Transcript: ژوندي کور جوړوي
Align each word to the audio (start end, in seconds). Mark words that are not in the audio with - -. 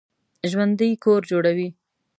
ژوندي 0.49 0.89
کور 1.03 1.21
جوړوي 1.29 1.67